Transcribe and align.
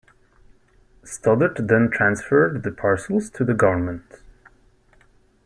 Stoddert 1.05 1.67
then 1.67 1.91
transferred 1.91 2.63
the 2.63 2.71
parcels 2.71 3.29
to 3.29 3.45
the 3.45 3.53
government. 3.53 4.23